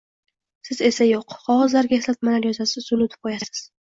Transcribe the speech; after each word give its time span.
Siz 0.67 0.79
esa 0.87 1.07
yoʻq. 1.07 1.35
Qogʻozlarga 1.49 1.97
eslatmalar 2.01 2.49
yozasiz, 2.49 2.91
unutib 2.99 3.29
qoʻyasiz. 3.29 3.63